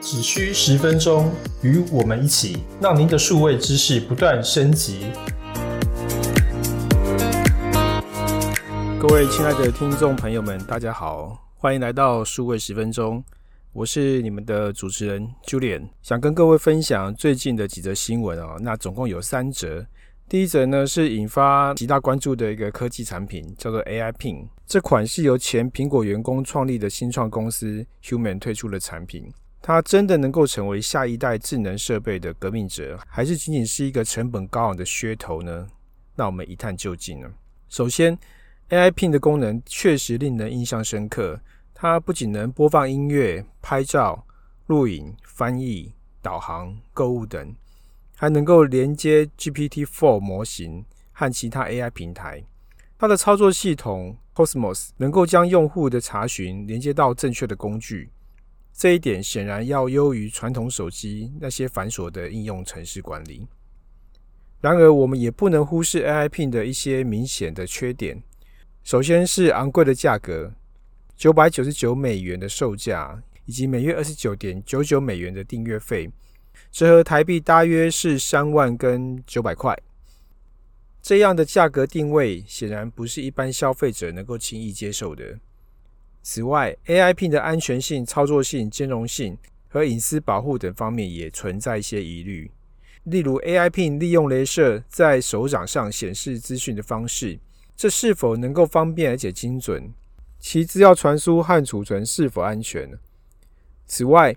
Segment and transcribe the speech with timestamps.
[0.00, 1.32] 只需十分钟，
[1.62, 5.06] 与我们一起，让您的数位知识不断升级。
[8.98, 13.22] 各位亲爱的听众朋友们，大家好，欢迎来到数位十分钟，
[13.72, 19.84] 我是你们的主持人 Julian，想跟各位分享最近的几则新闻哦，那总共有三则。
[20.28, 29.32] 第一则呢是引发极大关注的一个科技产品，叫做 AI Pin，这款是由前苹果员工创立的新创公司 Human 推出的产品。
[29.62, 35.68] 它真的能够成为下一代智能设备的革命者，还是仅仅是一个成本高昂的噱头呢？
[36.16, 37.28] 那我们一探究竟呢。
[37.68, 38.18] 首先
[38.70, 41.40] ，AI Pin 的功能确实令人印象深刻。
[41.72, 44.26] 它不仅能播放音乐、拍照、
[44.66, 47.54] 录影、翻译、导航、购物等。
[48.16, 52.42] 还能够连接 GPT-4 模型和其他 AI 平台。
[52.98, 58.10] 它的操作系统 Cosmos 能够将用户的查询连接到正确的工具，
[58.72, 63.46] 这一点显然要优于传统手机那些繁琐的应用程式管理。
[64.62, 68.22] 然而，我们也不能忽视 AI Pin 的一些明显的缺点。
[68.82, 70.54] 首先是昂贵的价格，
[71.14, 76.10] 九百九十九美元的售价，以及每月二十九点九九美元的订阅费。
[76.70, 79.76] 折合台币大约是三万跟九百块，
[81.00, 85.38] 这样的价格定位显然不是一般消费者能够轻易接受的。
[86.22, 92.50] 此外，AIP 的安全性、操作性、兼容性和隐私保护等方面也存在一些疑虑。
[93.04, 97.38] 例如，AIP 利用镭射在手掌上显示资讯的方式，
[97.76, 99.92] 这是否能够方便而且精准？
[100.40, 102.90] 其资料传输和储存是否安全？
[103.86, 104.34] 此外，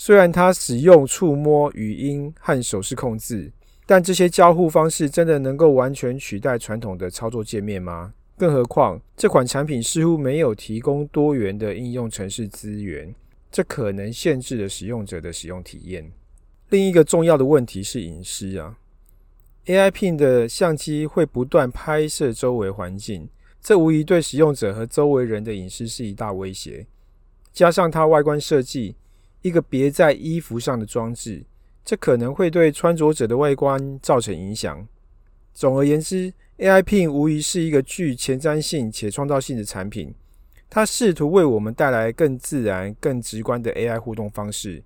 [0.00, 3.50] 虽然它使用触摸、语音和手势控制，
[3.84, 8.14] 但这些交互方式真的能够完全取代传统的操作界面吗？
[8.36, 13.12] 更何况这款产品似乎没有提供多元的应用程式资源，
[13.50, 16.08] 这可能限制了使用者的使用体验。
[16.68, 18.78] 另一个重要的问题是隐私啊
[19.66, 23.28] ，AI Pin 的相机会不断拍摄周围环境，
[23.60, 26.86] 这无疑对使用者和周围人的隐私是一大威胁。
[27.52, 28.94] 加上它外观设计。
[29.42, 31.44] 一个别在衣服上的装置，
[31.84, 34.86] 这可能会对穿着者的外观造成影响。
[35.54, 40.14] 总而言之，AI Pin 无疑是一个具前瞻性且创造性的产品。
[40.70, 44.82] 它试图为我们带来更自然、更直观的 AI 互动方式。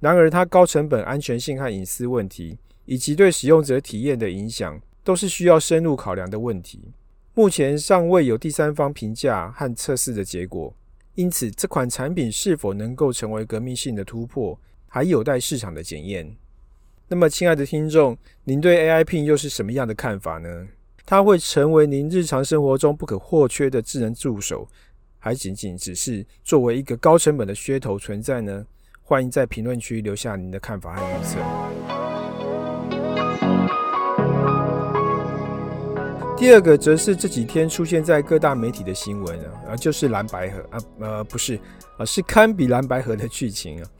[0.00, 6.92] 然而，它高成本、安全性和隐私问题，以及对使用者体验的影响，都是需要深入考量的问题。
[7.34, 10.74] 目前尚未有第三方评价和测试的结果。
[11.20, 14.58] 因此，这款产品是否能够成为革命性的突破，
[14.88, 16.34] 还有待市场的检验。
[17.08, 20.66] 那么，亲爱的听众，您对 AI Pin 又是什么样的看法呢？
[21.04, 24.66] 它会成为您日常生活中不可或缺的智能助手，
[25.18, 28.64] 还仅仅只是作为一个高成本的噱头存在呢？
[29.02, 31.79] 欢迎在评论区留下您的看法和预测。
[36.40, 41.60] 第二个则是这几天出现在各大媒体的新闻啊，啊，就是蓝白河啊，呃，不是
[41.98, 43.90] 啊，是堪比蓝白河的剧情啊，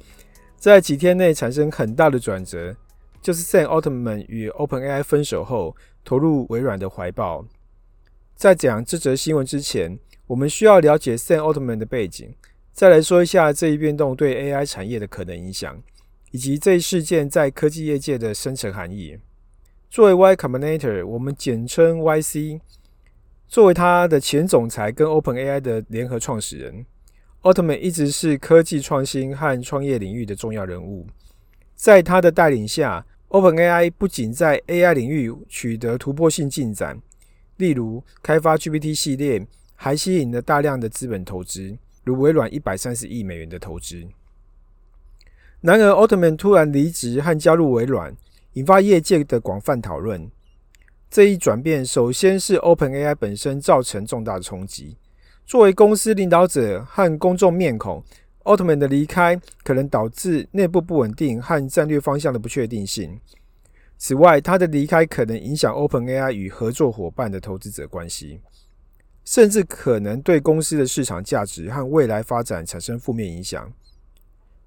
[0.56, 2.74] 在几天内产生很大的转折，
[3.20, 7.44] 就是 Sam Altman 与 OpenAI 分手后，投入微软的怀抱。
[8.34, 12.34] 在讲这则新闻之前，我们需要了解 Sam Altman 的背景，
[12.72, 15.78] 再来说一下这一变动对 AI 产业的可能影响，
[16.30, 19.18] 以及这一事件在科技业界的深层含义。
[19.90, 22.60] 作为 Y Combinator，我们简称 YC。
[23.48, 26.86] 作为他的前总裁跟 OpenAI 的联合创始人
[27.42, 31.08] ，Altman 一直是科技创新和创业领域的重要人物。
[31.74, 36.96] 在他的带领下，OpenAI 不仅在 AI 领域取得突破性进展，
[37.56, 44.06] 例如开发 GPT 系列，还吸引了大量的资本投资，如微软一百三十亿美元的投资。
[45.60, 48.16] 然而，Altman 突然离职和加入微软。
[48.54, 50.30] 引发业界的广泛讨论。
[51.08, 54.97] 这一转变，首先是 OpenAI 本身造成重大的冲击。
[55.47, 58.02] 作为公司领导者和公众面孔
[58.44, 63.20] ，Altman 的离开可能导致内部不稳定和战略方向的不确定性。
[63.98, 68.41] 此外，他的离开可能影响 OpenAI 与合作伙伴的投资者关系，
[69.24, 73.72] 甚至可能对公司的市场价值和未来发展产生负面影响。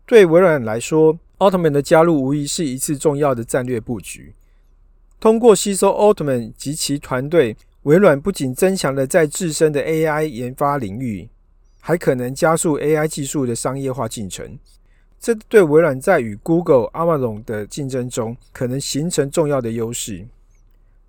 [0.06, 4.34] 对微软来说，奥特曼的加入无疑是一次重要的战略布局。
[5.20, 11.30] 通过吸收奥特曼及其团队，微软不仅增强了在自身的 AI 研发领域，
[11.80, 14.58] 还可能加速 AI 技术的商业化进程。
[15.20, 20.28] 这对微软在与 Google、Amazon 的竞争中可能形成重要的优势。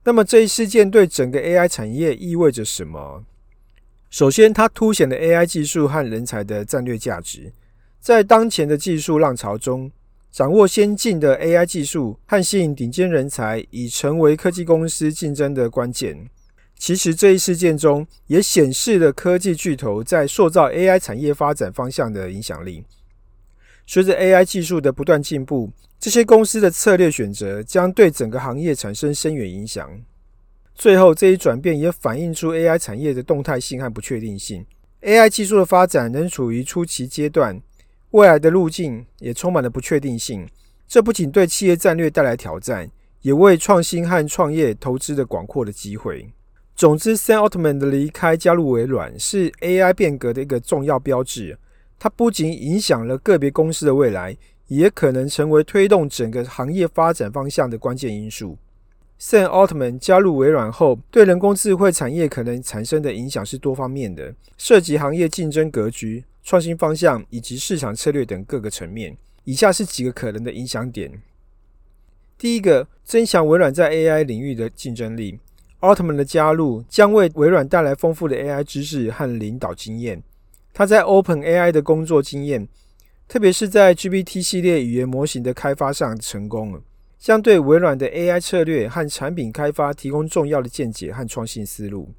[0.04, 3.24] 那么这一事件对整个 AI 产业意味着什么？
[4.10, 7.52] 首先，它凸显了 AI 技术和人才的战略价值。
[7.98, 9.90] 在当前的技术浪潮中，
[10.34, 16.28] 掌握先进的 AI 技术和吸引顶尖人才，已成为科技公司竞争的关键。
[16.76, 22.84] 其实，这一事件中也显示了科技巨头在塑造 AI 产业发展方向的影响力。
[23.86, 25.70] 随着 AI 技术的不断进步，
[26.00, 29.88] 这些公司的策略选择将对整个行业产生深远影响。
[30.74, 34.66] 最后，这一转变也反映出 AI 产业的动态性和不确定性。
[35.02, 37.62] AI 技术的发展仍处于初期阶段，
[38.14, 40.48] 未来的路径也充满了不确定性。
[40.86, 42.88] 这不仅对企业战略带来挑战，
[43.22, 46.30] 也为创新和创业投资的广阔的机会。
[46.76, 51.58] 总之，Sam Altman 的离开加入微软是 AI 变革的一个重要标志。
[51.98, 54.36] 它不仅影响了个别公司的未来，
[54.68, 58.56] 也可能成为推动整个行业发展方向的关键因素。
[59.18, 69.16] Sam Altman 加入微软后，对人工智慧产业可能产生的影响是多方面的，涉及行业竞争格局、创新方向以及市场策略等各个层面。
[69.44, 71.20] 以下是几个可能的影响点：
[72.38, 75.40] 第一个，增强微软在 AI 领域的竞争力。
[75.80, 80.22] 奥特曼的加入将为微软带来丰富的 AI 知识和领导经验。
[80.72, 82.66] 他在 Open AI 的工作经验，
[83.28, 86.80] 特别是在 GPT 系列语言模型的开发上成功了，
[87.18, 92.10] 将对微软的 AI 策略和产品开发提供重要的见解和创新思路。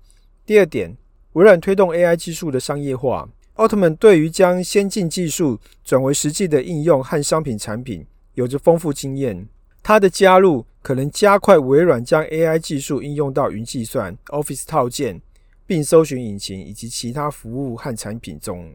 [0.45, 0.95] 第二点，
[1.33, 3.27] 微软推动 AI 技术的商业化。
[3.56, 8.06] 奥特曼对于将先进技术转为实际的应用和商品产品
[8.36, 9.48] 有着丰富经验。
[9.84, 10.66] 他的加入。
[10.86, 15.19] 可能加快微软将 AI 技术应用到云计算、Office 套件、
[15.66, 18.72] 并搜寻引擎以及其他服务和产品中。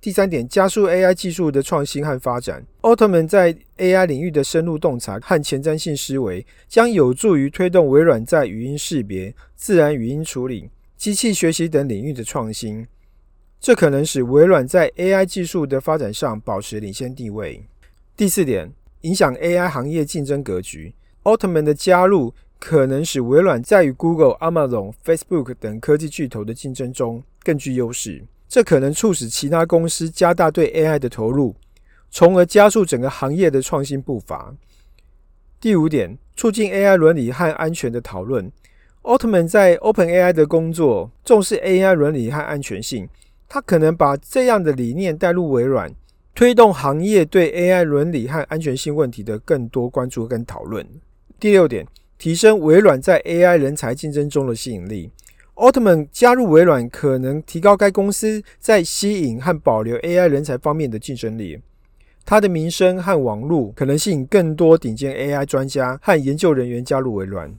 [0.00, 2.64] 第三点，加速 AI 技术的创新和发展。
[2.80, 12.86] 奥特曼在 AI 领域的深入洞察和前瞻性思维，将有助于推动微软在语音识别、自然语音处理、机器学习等领域的创新。
[13.60, 17.62] 这可能使微软在 AI 技术的发展上保持领先地位。
[18.16, 18.72] 第四点，
[19.02, 20.94] 影响 AI 行业竞争格局。
[21.24, 28.24] 奥特曼的加入可能使微软在与 Google、Amazon、Facebook 等科技巨头的竞争中更具优势。
[28.48, 31.54] 这可能促使其他公司加大对 AI 的投入，
[32.10, 34.54] 从而加速整个行业的创新步伐。
[35.60, 38.50] 第五点，促进 AI 伦理和安全的讨论。
[39.02, 43.08] 奥特曼在 OpenAI 的工作重视 AI 伦理和安全性，
[43.52, 45.92] 他可能把这样的理念带入微软，
[46.36, 50.86] 推动行业对 AI 伦理和安全性问题的更多关注跟讨论。
[51.40, 51.84] 第六点，
[52.16, 55.10] 提升微软在 AI 人才竞争中的吸引力。
[55.54, 61.58] 奥特曼加入微软，可能提高该公司在吸引和保留 AI 人才方面的竞争力。
[62.24, 67.52] 他的名声和网络可能吸引更多顶尖 AI 专家和研究人员加入微软。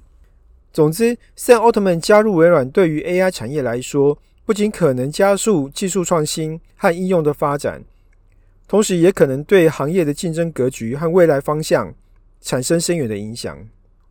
[0.72, 7.84] 总之，Sam 奥特曼加入微软，对于 AI 产业来说，不仅可能加速技术创新和应用的发展，
[8.68, 11.94] 同时也可能对行业的竞争格局和未来方向。
[12.44, 13.56] 产生深远的影响，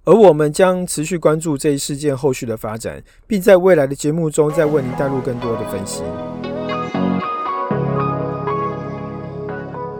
[0.04, 6.04] 而我们将持续关注这一事件后续的发展，并在未来的节目中再为您带入更多的分析。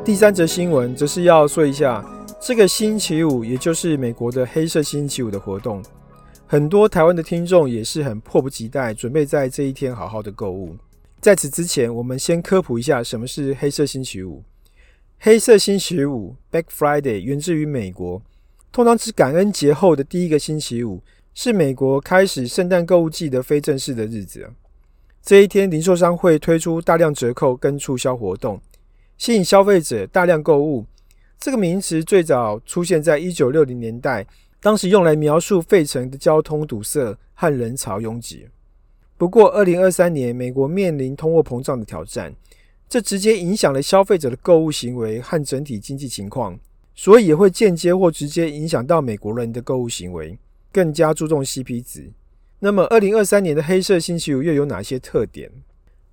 [0.05, 2.05] 第三则新闻则是要说一下，
[2.41, 5.83] 这个星期五，也就是美国的黑色星期五的活动，
[6.53, 10.77] 很多台湾的听众也是很迫不及待，准备在这一天好好的购物。
[11.21, 14.43] 在此之前，我们先科普一下什么是黑色星期五。
[15.21, 18.21] 黑色星期五 （Black Friday） 源自于美国，
[18.73, 21.01] 通常指感恩节后的第一个星期五，
[21.35, 24.51] 是美国开始圣诞购物季的非正式的日子。
[25.23, 28.61] 这一天，零售商会推出大量折扣跟促销活动，
[29.17, 30.85] 吸引消费者大量购物。
[31.39, 34.27] 这个名词最早出现在一九六零年代，
[34.61, 38.47] 当时用来描述费城的交通堵塞和人潮拥挤。
[39.17, 42.35] 不过，二零二三年，美国面临通货膨胀的挑战。
[42.89, 46.59] 这直接影响了消费者的购物行为和整体经济情况，
[46.95, 50.37] 所以也会间接或直接影响到美国人的购物行为，
[50.73, 52.11] 更加注重 CP 值。
[52.59, 55.51] 那么，二零二三年的黑色星期五又有哪些特点？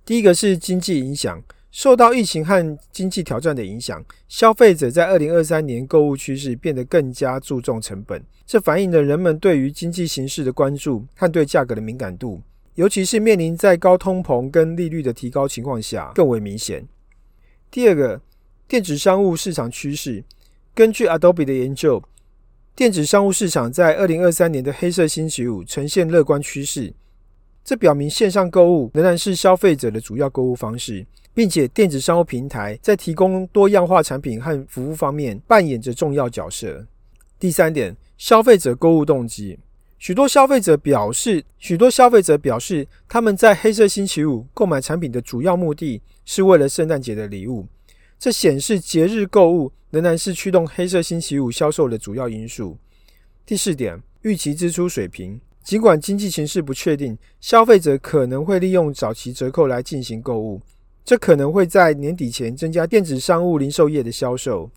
[0.04, 1.42] 第一个是经济影响，
[1.78, 12.42] 受到疫情和经济挑战的影响，消费者在二零二三年购物趋势变得更加注重成本，这反映了人们对于经济形势的关注和对价格的敏感度。
[12.74, 16.84] 尤其是面临在高通膨跟利率的提高情况下，更为明显。
[17.70, 18.20] 第二个，
[18.66, 20.24] 电子商务市场趋势。
[20.74, 22.02] 根据 Adobe 的研究，
[22.74, 26.92] 电子商务市场在二零二三年的黑色星期五呈现乐观趋势。
[27.64, 31.06] 这表明线上购物仍然是消费者的主要购物方式，
[31.38, 36.84] 并且电子商务平台在提供多样化产品和服务方面扮演着重要角色。
[37.38, 39.56] 第三点，消费者购物动机。
[40.00, 47.64] 许多消费者表示，许多消费者表示，他们在黑色星期五购买产品的主要目的是为了圣诞节的礼物。
[48.18, 52.76] 这显示节日购物仍然是驱动黑色星期五销售的主要因素。
[53.46, 55.40] 第四点，预期支出水平。
[55.62, 60.60] 尽管经济形势不确定，消费者可能会利用早期折扣来进行购物，
[61.08, 64.70] 这可能会在年底前增加电子商务零售业的销售。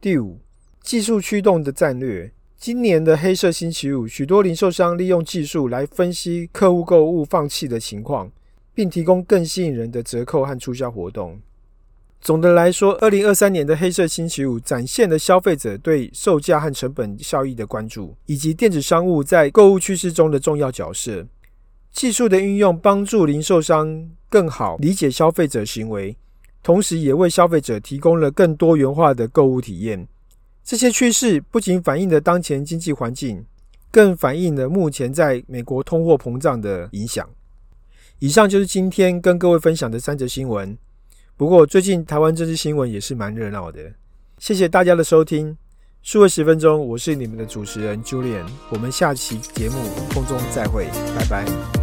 [0.00, 0.38] 第五，
[0.82, 2.32] 技术驱动的战略。
[2.56, 8.32] 今年的黑色星期五，许多零售商利用技术来分析客户购物放弃的情况，
[8.72, 11.38] 并提供更吸引人的折扣和促销活动。
[12.22, 21.26] 总的来说，二零二三年的黑色星期五展现了消费者对售价和成本效益的关注，以及电子商务在购物趋势中的重要角色。
[21.96, 26.14] 技术的运用帮助零售商更好理解消费者行为，
[26.62, 30.06] 同时也为消费者提供了更多元化的购物体验。
[30.62, 33.46] 这些趋势不仅反映了当前经济环境，
[33.90, 37.26] 更反映了目前在美国通货膨胀的影响。
[38.18, 40.76] 以上就是今天跟各位分享的三则新闻。
[41.34, 43.80] 不过最近台湾政治新闻也是蛮热闹的。
[44.36, 45.56] 谢谢大家的收听，
[46.02, 49.76] 数位十分钟，我是你们的主持人 Julian，我们下期节目
[50.12, 50.88] 空中再会，
[51.18, 51.75] 拜拜。